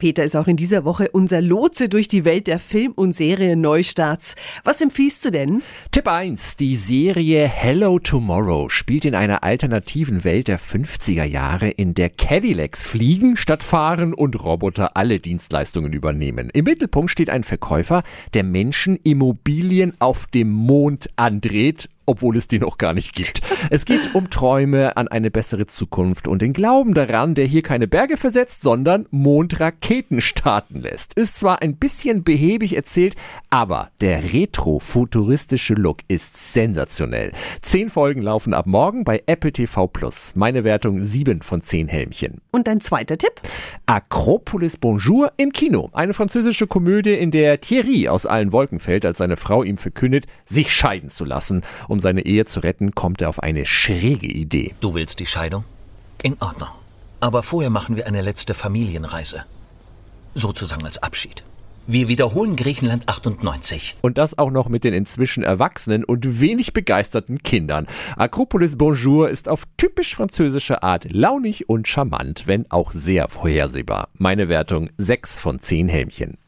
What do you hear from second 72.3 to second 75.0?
wenn auch sehr vorhersehbar. Meine Wertung